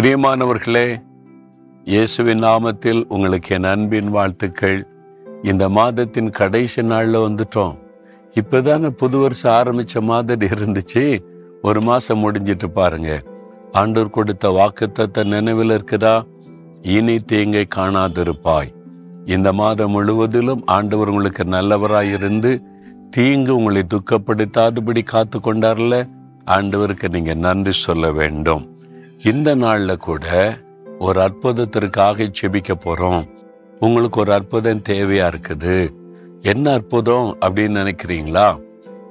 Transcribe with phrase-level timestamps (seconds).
[0.00, 1.02] பிரியமானவர்களே
[1.84, 4.86] இயேசுவின் நாமத்தில் உங்களுக்கு என் அன்பின் வாழ்த்துக்கள்.
[5.42, 7.78] இந்த மாதத்தின் கடைசி நாளில் வந்துட்டோம்.
[8.40, 11.24] இப்போதானே புது வருஷம் ஆரம்பித்த மாதிரி இருந்துச்சு.
[11.62, 13.22] ஒரு மாதம் முடிஞ்சிட்டு பாருங்க.
[13.72, 16.26] ஆண்டவர் கொடுத்த வாக்குத்தத்தை நினைவில் இருக்குதா?
[16.82, 18.74] இனி தீங்கை காணாதிருப்பாய்.
[19.24, 22.62] இந்த மாதம் முழுவதிலும் ஆண்டவர் உங்களுக்கு நல்லவராய் இருந்து
[23.10, 26.08] தீங்கு உங்களை துக்கப்படுத்தாதபடி காத்து கொண்டார்ல
[26.46, 28.73] ஆண்டவருக்கு நீங்க நன்றி சொல்ல வேண்டும்.
[29.20, 30.26] இந்த நாளில் கூட
[30.98, 33.22] ஒரு அற்புதத்திற்காக செபிக்க போகிறோம்
[33.80, 35.90] உங்களுக்கு ஒரு அற்புதம் தேவையாக இருக்குது?
[36.40, 38.58] என்ன அற்புதம் அப்படின்னு நினைக்கிறீங்களா?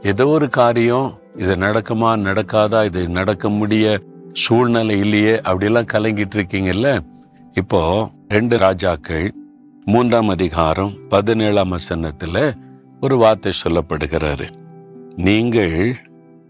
[0.02, 4.00] ஏதோ ஒரு காரியம் இது நடக்குமா நடக்காதா இது நடக்க முடிய
[4.32, 7.00] சூழ்நிலை இல்லையே அப்படிலாம் கலங்கிட்டு இருக்கீங்கல்ல?
[7.54, 9.34] இப்போ ரெண்டு ராஜாக்கள்
[9.86, 12.56] மூன்றாம் அதிகாரம் பதினேழாம் வசனத்தில்
[13.02, 14.48] ஒரு வார்த்தை சொல்லப்படுகிறாரு.
[15.16, 15.96] நீங்கள்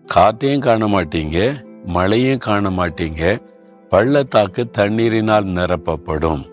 [0.06, 3.42] காற்றையும் காண மாட்டீங்க மழையும் காண மாட்டீங்க.
[3.90, 6.46] பள்ளத்தாக்கு தண்ணீரினால் நிரப்பப்படும்.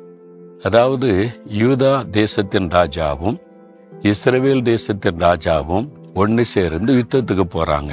[0.62, 3.40] அதாவது யூதா தேசத்தின் ராஜாவும்
[4.00, 7.92] இஸ்ரேவேல் தேசத்தின் ராஜாவும் ஒன்று சேர்ந்து யுத்தத்துக்கு போறாங்க.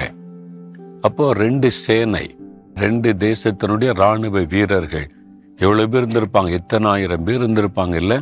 [1.02, 2.36] அப்போ ரெண்டு சேனை
[2.76, 5.12] ரெண்டு தேசத்தினுடைய ராணுவ வீரர்கள்
[5.58, 6.50] எவ்வளவு பேர் இருந்திருப்பாங்க?
[6.50, 8.22] எத்தனை ஆயிரம் பேர் இருந்திருப்பாங்க இல்லை?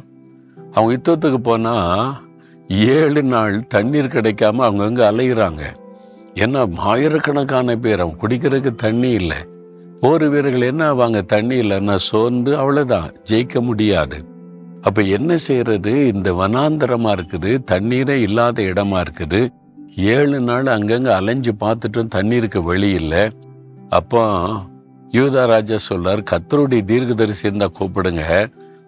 [0.72, 1.74] அவங்க யுத்தத்துக்கு போனா
[2.68, 5.62] ஏழு நாள் தண்ணீர் கிடைக்காம அவங்கவுங்க அலையிறாங்க.
[6.44, 9.38] ஏன்னா ஆயிரக்கணக்கான பேர் அவன் குடிக்கிறதுக்கு தண்ணி இல்லை.
[10.00, 11.20] போர் வீரர்கள் என்ன ஆவாங்க?
[11.26, 14.18] தண்ணி இல்லைன்னா சோர்ந்து அவ்வளோதான் ஜெயிக்க முடியாது.
[14.82, 19.42] அப்போ என்ன செய்யறது இந்த வனாந்தரமாக இருக்குது தண்ணீரே இல்லாத இடமா இருக்குது.
[19.96, 23.24] ஏழு நாள் அங்கங்கே அலைஞ்சு பார்த்துட்டும் தண்ணீருக்கு வழி இல்லை.
[23.90, 24.24] அப்போ
[25.12, 28.24] யூதாராஜா சொல்றார் கத்தருடைய தீர்க்கதரிசி இருந்தால் கூப்பிடுங்க.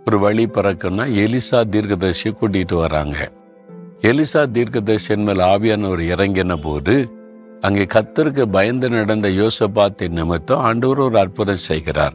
[0.06, 3.18] ஒரு வழி பிறக்குன்னா எலிசா தீர்க்கதரிசியை கூட்டிகிட்டு வராங்க.
[4.02, 6.96] எலிசா தீர்க்கதரிசியின் மேல் ஆவியானவர் இறங்கின போது
[7.62, 12.14] அங்கே கத்தருக்கு பயந்து நடந்த யோசபாத்தின் நிமித்தம் ஆண்டவர் ஒரு அற்புதம் செய்கிறார்.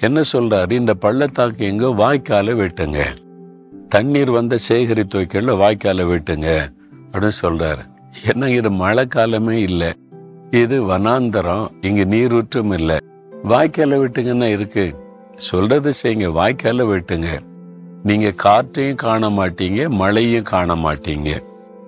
[0.00, 0.72] என்ன சொல்றாரு?
[0.72, 3.04] இந்த பள்ளத்தாக்கு எங்கோ வாய்க்கால வெட்டுங்க.
[3.88, 6.72] தண்ணீர் வந்த சேகரித்து வைக்கல வாய்க்கால வெட்டுங்க
[7.12, 7.88] அப்படின்னு சொல்றாரு.
[8.34, 9.92] என்ன இது மழை காலமே இல்லை.
[10.50, 12.96] இது வனாந்தரம் இங்க நீரூற்றும் இல்லை.
[13.44, 14.96] வாய்க்கால வெட்டுங்கன்னா இருக்கு.
[15.34, 17.40] சொல்றது செய்யுங்க வாய்க்கால வெட்டுங்க.
[18.02, 21.42] நீங்க காற்றையும் காண மாட்டீங்க மழையும் காண மாட்டீங்க.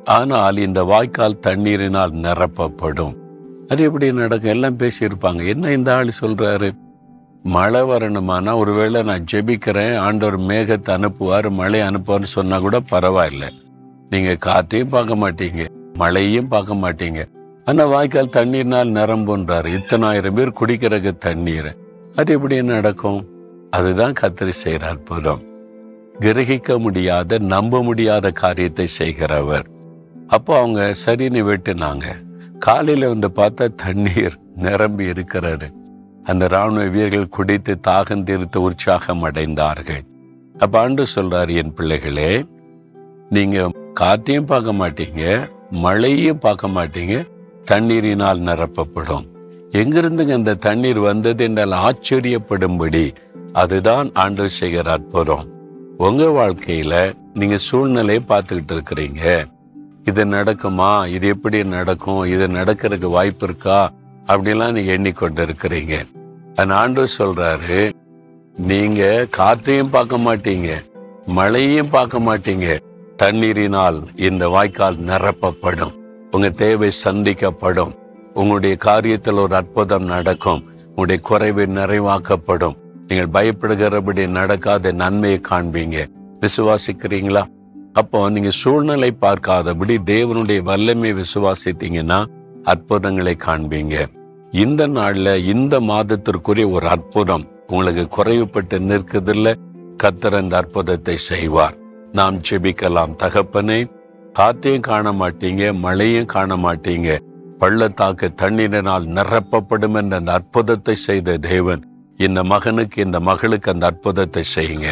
[0.05, 3.17] ஆனால் இந்த வாய்க்கால் தண்ணீரினால் நிரப்பப்படும்.
[3.69, 4.51] அது எப்படி நடக்கும்?
[4.51, 5.47] எல்லாம் பேசியிருப்பாங்க.
[5.47, 6.71] என்ன இந்த ஆள் சொல்றாரு?
[7.43, 13.51] மழை வரணுமானா ஒருவேளை நான் ஜெபிக்கிறேன் ஆண்டவர் மேகத்தை அனுப்புவார் மழை அனுப்புவார்னு சொன்னா கூட பரவாயில்ல.
[14.11, 17.29] நீங்க காற்றையும் பார்க்க மாட்டீங்க மழையும் பார்க்க மாட்டீங்க.
[17.65, 19.79] ஆனா வாய்க்கால் தண்ணீர்னால் நிரம்புன்றாரு.
[19.79, 21.77] இத்தனாயிரம் பேர் குடிக்கிறக்கு தண்ணீர்.
[22.17, 23.27] அது எப்படி நடக்கும்?
[23.71, 25.43] அதுதான் கத்திரி செய்கிற அற்புதம்.
[26.21, 29.72] கிரகிக்க முடியாத நம்ப முடியாத காரியத்தை செய்கிறவர்.
[30.29, 32.07] அப்போ அவங்க சரின்னு வெட்டினாங்க.
[32.59, 35.69] காலையில் வந்து பார்த்தா தண்ணீர் நிரம்பி இருக்கிறாரு
[36.25, 40.03] அந்த ராணுவ வீரர்கள் குடித்து தாகம் தீர்த்து உற்சாகம் அடைந்தார்கள்.
[40.55, 42.31] அப்போ ஆண்டு சொல்கிறார் என் பிள்ளைகளே
[43.29, 45.23] நீங்கள் காற்றையும் பார்க்க மாட்டீங்க
[45.85, 47.15] மழையும் பார்க்க மாட்டீங்க
[47.71, 49.27] தண்ணீரினால் நிரப்பப்படும்.
[49.81, 53.05] எங்கிருந்துங்க இந்த தண்ணீர் வந்தது என்றால் ஆச்சரியப்படும்படி
[53.53, 55.49] அதுதான் ஆண்டு செய்கிற அற்புதம்.
[55.97, 56.95] உங்க வாழ்க்கையில
[57.35, 59.23] நீங்க சூழ்நிலையை பார்த்துக்கிட்டு இருக்கிறீங்க.
[60.05, 61.09] இது நடக்குமா?
[61.09, 62.25] இது எப்படி நடக்கும்?
[62.25, 63.93] இது நடக்கிறதுக்கு வாய்ப்பு இருக்கா?
[64.27, 66.07] அப்படிலாம் நீங்க எண்ணிக்கொண்டு இருக்கிறீங்க
[66.69, 67.93] ஆண்டு சொல்றாரு
[68.57, 70.85] நீங்க காற்றையும் பார்க்க மாட்டீங்க
[71.27, 72.79] மழையும் பார்க்க மாட்டீங்க.
[73.17, 75.93] தண்ணீரினால் இந்த வாய்க்கால் நிரப்பப்படும்.
[76.31, 77.93] உங்க தேவை சந்திக்கப்படும்.
[78.35, 80.65] உங்களுடைய காரியத்தில் ஒரு அற்புதம் நடக்கும்.
[80.89, 82.77] உங்களுடைய குறைவு நிறைவாக்கப்படும்.
[83.07, 86.07] நீங்கள் பயப்படுகிறபடி நடக்காத நன்மையை காண்பீங்க.
[86.41, 87.47] விசுவாசிக்கிறீங்களா?
[88.01, 92.19] அப்போ நீங்க சூழ்நிலை பார்க்காதபடி தேவனுடைய வல்லமை விசுவாசித்தீங்கன்னா
[92.73, 93.95] அற்புதங்களை காண்பீங்க.
[94.51, 97.45] இந்த நாள்ல இந்த மாதத்திற்குரிய ஒரு அற்புதம்
[97.75, 99.53] உங்களுக்கு குறைவுபட்டு நிற்கிறதுல
[100.03, 101.77] கத்தர் அந்த அற்புதத்தை செய்வார்.
[102.19, 103.13] நாம் ஜெபிக்கலாம்.
[103.23, 103.79] தகப்பனே
[104.39, 107.11] காத்தையும் காண மாட்டீங்க மழையும் காண மாட்டீங்க.
[107.61, 111.83] பள்ளத்தாக்கு தண்ணீரினால் நிரப்பப்படும் என்ற அந்த அற்புதத்தை செய்த தேவன்
[112.19, 114.89] இந்த மகனுக்கு இந்த மகளுக்கு அந்த அற்புதத்தை செய்யுங்க.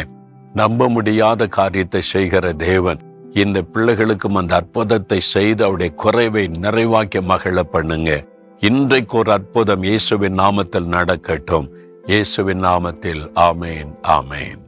[0.53, 3.01] நம்ப முடியாத காரியத்தை செய்கிற தேவன்
[3.31, 8.11] இந்த பிள்ளைகளுக்கும் அந்த அற்புதத்தை செய்து அவருடைய குறைவை நிறைவாக்கி மகிழ பண்ணுங்க.
[8.59, 11.69] இன்றைக்கு ஒரு அற்புதம் இயேசுவின் நாமத்தில் நடக்கட்டும்.
[12.03, 14.60] இயேசுவின் நாமத்தில் ஆமேன் ஆமேன்.